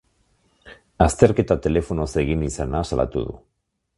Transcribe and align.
Azterketa 1.05 1.57
telefonoz 1.67 2.09
egin 2.23 2.47
izana 2.49 2.83
salatu 2.93 3.25
du. 3.29 3.39